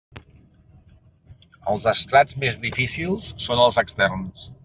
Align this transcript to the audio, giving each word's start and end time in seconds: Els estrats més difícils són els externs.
Els 1.73 1.85
estrats 1.91 2.41
més 2.45 2.59
difícils 2.65 3.31
són 3.47 3.65
els 3.67 3.81
externs. 3.85 4.49